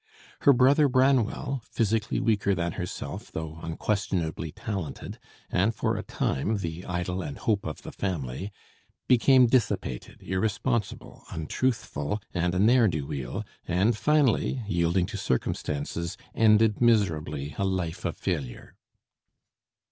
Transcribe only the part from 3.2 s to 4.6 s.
though unquestionably